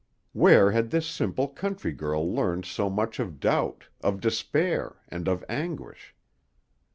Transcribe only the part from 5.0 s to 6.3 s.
and of anguish?